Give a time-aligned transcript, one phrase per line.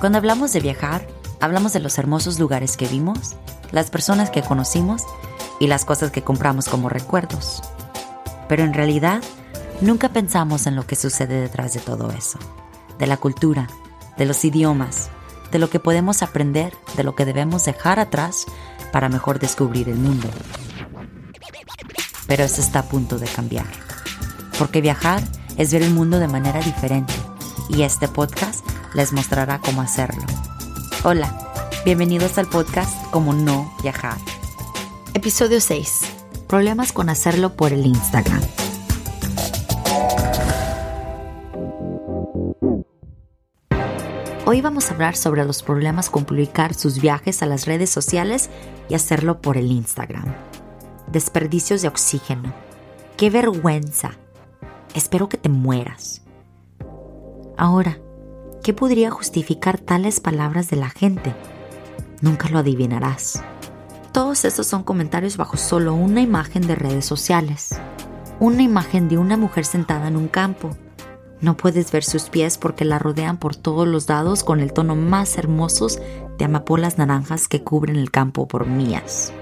[0.00, 1.06] Cuando hablamos de viajar,
[1.40, 3.36] hablamos de los hermosos lugares que vimos,
[3.70, 5.02] las personas que conocimos
[5.58, 7.60] y las cosas que compramos como recuerdos.
[8.48, 9.22] Pero en realidad,
[9.82, 12.38] nunca pensamos en lo que sucede detrás de todo eso,
[12.98, 13.68] de la cultura,
[14.16, 15.10] de los idiomas,
[15.52, 18.46] de lo que podemos aprender, de lo que debemos dejar atrás
[18.92, 20.30] para mejor descubrir el mundo.
[22.26, 23.66] Pero eso está a punto de cambiar,
[24.58, 25.22] porque viajar
[25.58, 27.12] es ver el mundo de manera diferente
[27.68, 28.64] y este podcast
[28.94, 30.22] les mostrará cómo hacerlo.
[31.04, 31.52] Hola,
[31.84, 34.18] bienvenidos al podcast Como no viajar.
[35.14, 36.00] Episodio 6.
[36.48, 38.40] Problemas con hacerlo por el Instagram.
[44.46, 48.50] Hoy vamos a hablar sobre los problemas con publicar sus viajes a las redes sociales
[48.88, 50.34] y hacerlo por el Instagram.
[51.06, 52.52] Desperdicios de oxígeno.
[53.16, 54.12] ¡Qué vergüenza!
[54.94, 56.22] Espero que te mueras.
[57.56, 57.98] Ahora,
[58.62, 61.34] ¿qué podría justificar tales palabras de la gente?
[62.20, 63.42] Nunca lo adivinarás.
[64.12, 67.78] Todos estos son comentarios bajo solo una imagen de redes sociales.
[68.38, 70.70] Una imagen de una mujer sentada en un campo
[71.40, 74.94] no puedes ver sus pies porque la rodean por todos los lados con el tono
[74.94, 75.98] más hermosos
[76.36, 79.32] de amapolas naranjas que cubren el campo por mías.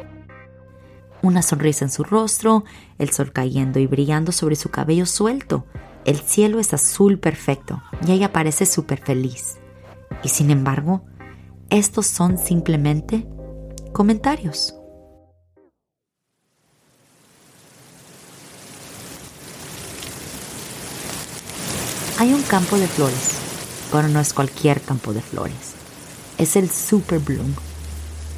[1.23, 2.65] Una sonrisa en su rostro,
[2.99, 5.65] el sol cayendo y brillando sobre su cabello suelto.
[6.05, 9.59] El cielo es azul perfecto y ella parece súper feliz.
[10.23, 11.05] Y sin embargo,
[11.71, 13.27] estos son simplemente
[13.93, 14.75] comentarios.
[22.19, 23.39] Hay un campo de flores,
[23.93, 25.75] pero no es cualquier campo de flores.
[26.37, 27.55] Es el Super Bloom,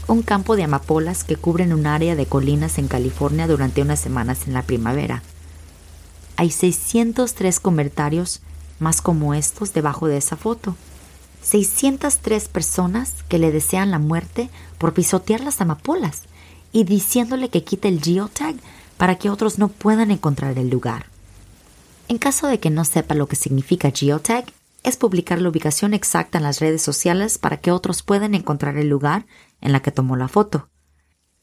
[0.07, 4.47] un campo de amapolas que cubren un área de colinas en California durante unas semanas
[4.47, 5.23] en la primavera.
[6.41, 8.41] Hay 603 comentarios
[8.79, 10.75] más como estos debajo de esa foto.
[11.43, 16.23] 603 personas que le desean la muerte por pisotear las amapolas
[16.73, 18.55] y diciéndole que quite el geotag
[18.97, 21.05] para que otros no puedan encontrar el lugar.
[22.09, 24.47] En caso de que no sepa lo que significa geotag,
[24.83, 28.89] es publicar la ubicación exacta en las redes sociales para que otros puedan encontrar el
[28.89, 29.27] lugar
[29.61, 30.71] en la que tomó la foto.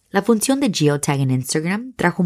[0.10, 2.24] La función de geotag en Instagram trajo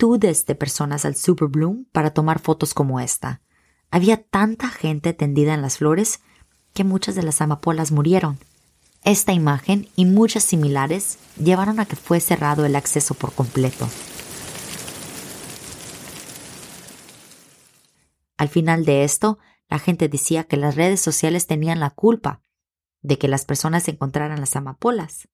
[0.00, 3.42] de personas al Super Bloom para tomar fotos como esta.
[3.90, 6.20] Había tanta gente tendida en las flores
[6.72, 8.38] que muchas de las amapolas murieron.
[9.04, 13.88] Esta imagen y muchas similares llevaron a que fue cerrado el acceso por completo.
[18.38, 19.38] Al final de esto,
[19.68, 22.40] la gente decía que las redes sociales tenían la culpa
[23.02, 25.28] de que las personas encontraran las amapolas.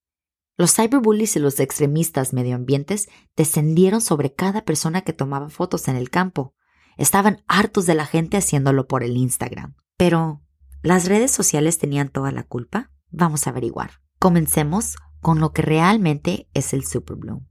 [0.56, 6.08] Los cyberbullies y los extremistas medioambientes descendieron sobre cada persona que tomaba fotos en el
[6.08, 6.54] campo.
[6.96, 9.74] Estaban hartos de la gente haciéndolo por el Instagram.
[9.98, 10.42] Pero,
[10.82, 12.90] ¿las redes sociales tenían toda la culpa?
[13.10, 14.00] Vamos a averiguar.
[14.18, 17.44] Comencemos con lo que realmente es el Superbloom.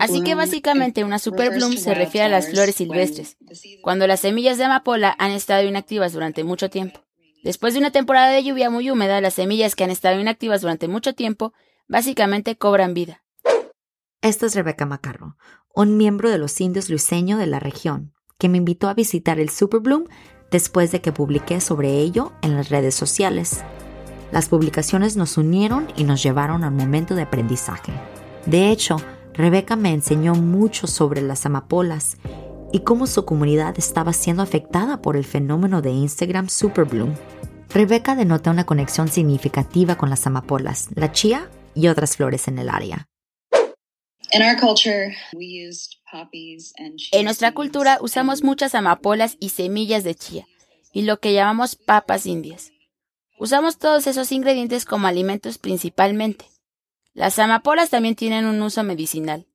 [0.00, 3.38] Así que básicamente una superbloom se refiere a las flores silvestres,
[3.80, 7.00] cuando las semillas de amapola han estado inactivas durante mucho tiempo.
[7.42, 10.86] Después de una temporada de lluvia muy húmeda, las semillas que han estado inactivas durante
[10.86, 11.52] mucho tiempo
[11.88, 13.24] básicamente cobran vida.
[14.20, 15.36] Esta es Rebecca Macarro,
[15.74, 19.50] un miembro de los indios luiseño de la región, que me invitó a visitar el
[19.50, 20.04] Superbloom
[20.52, 23.64] después de que publiqué sobre ello en las redes sociales.
[24.30, 27.92] Las publicaciones nos unieron y nos llevaron al momento de aprendizaje.
[28.46, 28.98] De hecho,
[29.34, 32.18] Rebeca me enseñó mucho sobre las amapolas
[32.72, 37.14] y cómo su comunidad estaba siendo afectada por el fenómeno de Instagram Superbloom.
[37.68, 42.68] Rebeca denota una conexión significativa con las amapolas, la chía y otras flores en el
[42.68, 43.06] área.
[47.12, 50.46] En nuestra cultura usamos muchas amapolas y semillas de chía
[50.92, 52.72] y lo que llamamos papas indias.
[53.38, 56.46] Usamos todos esos ingredientes como alimentos principalmente.
[57.12, 59.46] Las amapolas también tienen un uso medicinal.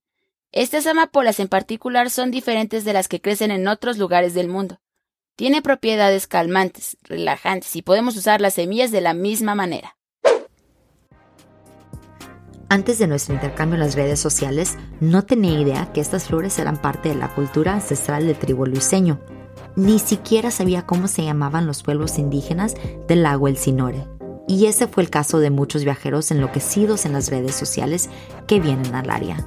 [0.53, 4.79] Estas amapolas en particular son diferentes de las que crecen en otros lugares del mundo.
[5.35, 9.97] Tiene propiedades calmantes, relajantes y podemos usar las semillas de la misma manera.
[12.69, 16.81] Antes de nuestro intercambio en las redes sociales, no tenía idea que estas flores eran
[16.81, 19.19] parte de la cultura ancestral del tribu luiseño.
[19.75, 22.75] Ni siquiera sabía cómo se llamaban los pueblos indígenas
[23.07, 24.07] del lago El Sinore.
[24.47, 28.09] Y ese fue el caso de muchos viajeros enloquecidos en las redes sociales
[28.47, 29.45] que vienen al área.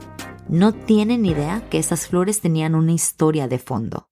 [0.50, 4.08] No tienen idea que esas flores tenían una historia de fondo.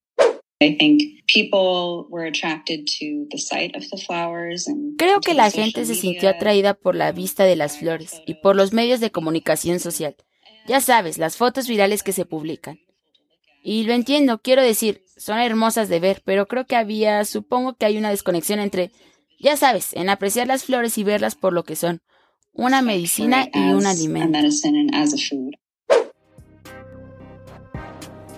[4.99, 8.55] Creo que la gente se sintió atraída por la vista de las flores y por
[8.55, 10.14] los medios de comunicación social.
[10.69, 12.79] Ya sabes, las fotos virales que se publican.
[13.64, 17.87] Y lo entiendo, quiero decir, son hermosas de ver, pero creo que había, supongo que
[17.87, 18.93] hay una desconexión entre
[19.40, 22.00] Ya sabes, en apreciar las flores y verlas por lo que son,
[22.52, 24.38] una medicina y un alimento.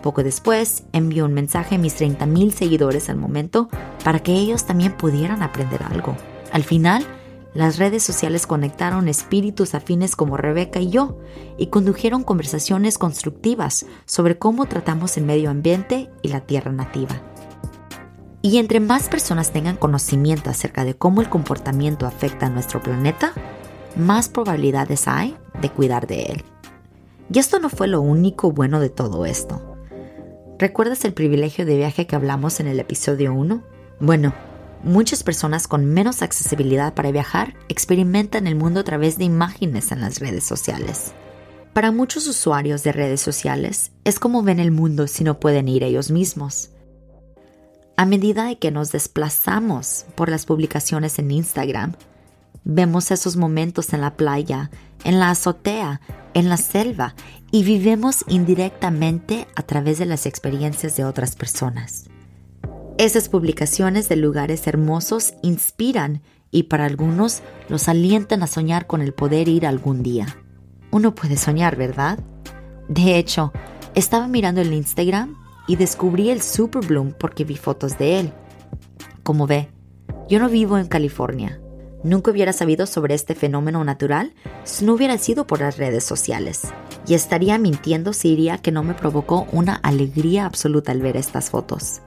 [0.03, 3.69] Poco después, envió un mensaje a mis 30.000 seguidores al momento
[4.05, 6.17] para que ellos también pudieran aprender algo.
[6.53, 7.07] Al final,
[7.53, 11.19] las redes sociales conectaron espíritus afines como Rebeca y yo
[11.59, 17.21] y condujeron conversaciones constructivas sobre cómo tratamos el medio ambiente y la tierra nativa.
[18.41, 23.33] Y entre más personas tengan conocimiento acerca de cómo el comportamiento afecta a nuestro planeta,
[23.97, 26.45] más probabilidades hay de cuidar de él.
[27.33, 29.70] Y esto no fue lo único bueno de todo esto.
[30.61, 33.63] ¿Recuerdas el privilegio de viaje que hablamos en el episodio 1?
[33.99, 34.35] Bueno,
[34.85, 40.03] muchas personas con menos accesibilidad para viajar experimentan el mundo a través de imágenes en
[40.03, 41.15] las redes sociales.
[41.73, 45.83] Para muchos usuarios de redes sociales es como ven el mundo si no pueden ir
[45.83, 46.73] ellos mismos.
[47.97, 51.95] A medida de que nos desplazamos por las publicaciones en Instagram,
[52.65, 54.71] vemos esos momentos en la playa,
[55.05, 56.03] en la azotea,
[56.35, 57.15] en la selva
[57.51, 62.09] y vivimos indirectamente a través de las experiencias de otras personas.
[62.99, 69.15] Esas publicaciones de lugares hermosos inspiran y para algunos los alientan a soñar con el
[69.15, 70.37] poder ir algún día.
[70.91, 72.19] Uno puede soñar, ¿verdad?
[72.89, 73.53] De hecho,
[73.95, 75.37] estaba mirando el Instagram
[75.67, 78.33] y descubrí el Super Bloom porque vi fotos de él.
[79.23, 79.69] Como ve,
[80.29, 81.60] yo no vivo en California.
[82.03, 84.33] Nunca hubiera sabido sobre este fenómeno natural
[84.65, 86.63] si no hubiera sido por las redes sociales
[87.07, 91.51] y estaría mintiendo si diría que no me provocó una alegría absoluta al ver estas
[91.51, 92.01] fotos.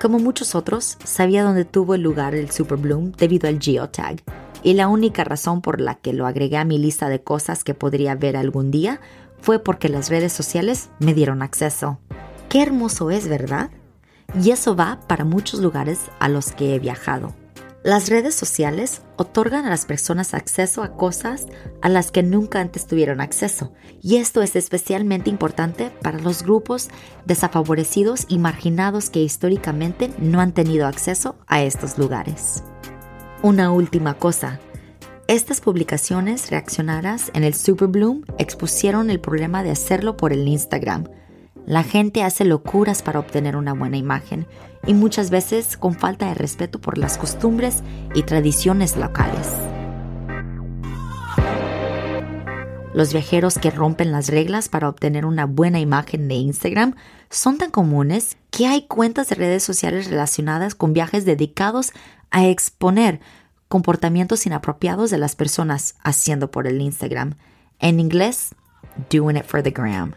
[0.00, 4.16] Como muchos otros, sabía dónde tuvo lugar el Super Bloom debido al geotag,
[4.62, 7.74] y la única razón por la que lo agregué a mi lista de cosas que
[7.74, 9.00] podría ver algún día
[9.40, 11.98] fue porque las redes sociales me dieron acceso.
[12.48, 13.70] Qué hermoso es, ¿verdad?
[14.40, 17.34] Y eso va para muchos lugares a los que he viajado.
[17.84, 21.46] Las redes sociales otorgan a las personas acceso a cosas
[21.80, 26.90] a las que nunca antes tuvieron acceso, y esto es especialmente importante para los grupos
[27.26, 32.62] desafavorecidos y marginados que históricamente no han tenido acceso a estos lugares.
[33.42, 34.60] Una última cosa.
[35.28, 41.06] Estas publicaciones reaccionadas en el Super Bloom expusieron el problema de hacerlo por el Instagram,
[41.66, 44.46] la gente hace locuras para obtener una buena imagen
[44.84, 47.84] y muchas veces con falta de respeto por las costumbres
[48.14, 49.48] y tradiciones locales.
[52.94, 56.94] Los viajeros que rompen las reglas para obtener una buena imagen de Instagram
[57.30, 61.92] son tan comunes que hay cuentas de redes sociales relacionadas con viajes dedicados
[62.32, 63.20] a exponer
[63.68, 67.36] comportamientos inapropiados de las personas haciendo por el Instagram.
[67.78, 68.54] En inglés,
[69.10, 70.14] doing it for the gram.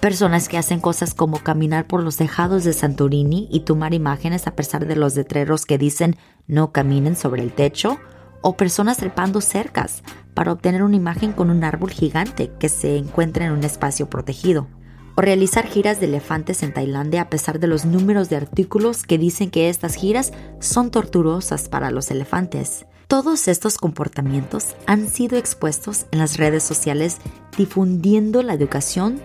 [0.00, 4.54] Personas que hacen cosas como caminar por los tejados de Santorini y tomar imágenes a
[4.54, 6.16] pesar de los letreros que dicen
[6.46, 7.98] no caminen sobre el techo,
[8.42, 10.02] o personas trepando cercas
[10.34, 14.68] para obtener una imagen con un árbol gigante que se encuentra en un espacio protegido,
[15.16, 19.18] o realizar giras de elefantes en Tailandia a pesar de los números de artículos que
[19.18, 22.86] dicen que estas giras son torturosas para los elefantes.
[23.08, 27.18] Todos estos comportamientos han sido expuestos en las redes sociales
[27.56, 29.20] difundiendo la educación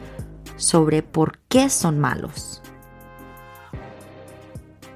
[0.56, 2.62] sobre por qué son malos.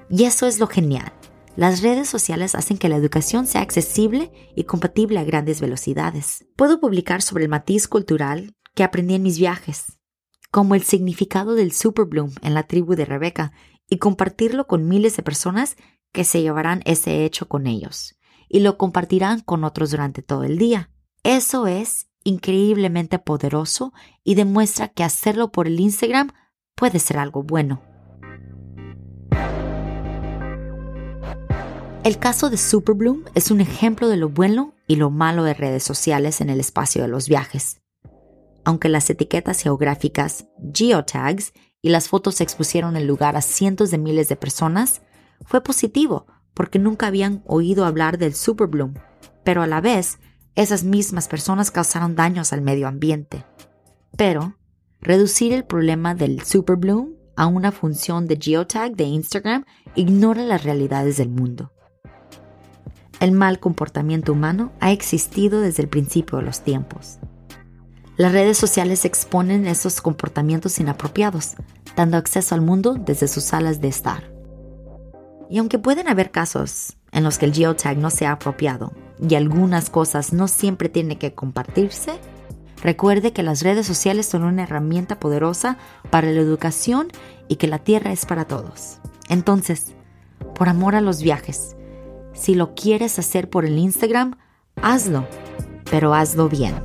[0.10, 1.12] Y eso es lo genial.
[1.56, 6.46] Las redes sociales hacen que la educación sea accesible y compatible a grandes velocidades.
[6.56, 9.95] Puedo publicar sobre el matiz cultural que aprendí en mis viajes,
[10.56, 13.52] como el significado del Superbloom en la tribu de Rebeca,
[13.90, 15.76] y compartirlo con miles de personas
[16.14, 18.16] que se llevarán ese hecho con ellos
[18.48, 20.92] y lo compartirán con otros durante todo el día.
[21.24, 23.92] Eso es increíblemente poderoso
[24.24, 26.32] y demuestra que hacerlo por el Instagram
[26.74, 27.82] puede ser algo bueno.
[32.06, 35.84] El caso de Superbloom es un ejemplo de lo bueno y lo malo de redes
[35.84, 37.82] sociales en el espacio de los viajes.
[38.66, 44.28] Aunque las etiquetas geográficas, geotags y las fotos expusieron el lugar a cientos de miles
[44.28, 45.02] de personas,
[45.46, 48.96] fue positivo porque nunca habían oído hablar del Superbloom,
[49.44, 50.20] pero a la vez
[50.56, 53.46] esas mismas personas causaron daños al medio ambiente.
[54.18, 54.58] Pero,
[55.02, 61.18] reducir el problema del superbloom a una función de geotag de Instagram ignora las realidades
[61.18, 61.74] del mundo.
[63.20, 67.20] El mal comportamiento humano ha existido desde el principio de los tiempos.
[68.18, 71.56] Las redes sociales exponen esos comportamientos inapropiados,
[71.98, 74.32] dando acceso al mundo desde sus salas de estar.
[75.50, 79.90] Y aunque pueden haber casos en los que el geotag no sea apropiado, y algunas
[79.90, 82.14] cosas no siempre tienen que compartirse,
[82.82, 85.78] recuerde que las redes sociales son una herramienta poderosa
[86.10, 87.10] para la educación
[87.50, 89.00] y que la Tierra es para todos.
[89.28, 89.94] Entonces,
[90.56, 91.76] por amor a los viajes,
[92.34, 94.38] si lo quieres hacer por el Instagram,
[94.82, 95.28] hazlo,
[95.90, 96.76] pero hazlo bien.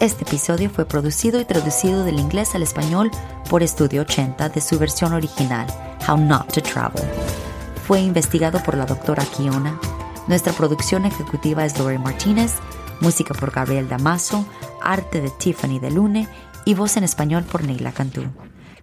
[0.00, 3.10] Este episodio fue producido y traducido del inglés al español
[3.50, 5.66] por Estudio 80 de su versión original,
[6.08, 7.02] How Not to Travel.
[7.84, 9.76] Fue investigado por la doctora Kiona.
[10.28, 12.54] Nuestra producción ejecutiva es Lori Martínez,
[13.00, 14.46] música por Gabriel Damaso,
[14.80, 16.28] arte de Tiffany de Lune
[16.64, 18.22] y voz en español por Neila Cantú.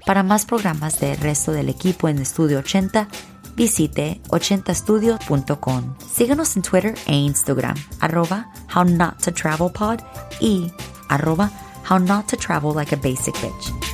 [0.06, 3.08] Para más programas del resto del equipo en Estudio 80,
[3.56, 5.96] visite 80studio.com.
[6.14, 10.02] Síganos en Twitter e Instagram, arroba How Not to Travel Pod
[10.42, 10.72] y
[11.10, 11.52] arroba
[11.84, 13.85] how not to travel like a basic bitch.